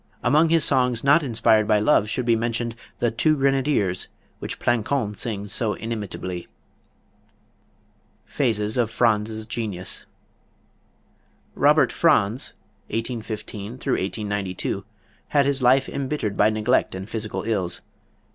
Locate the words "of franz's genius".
8.77-10.07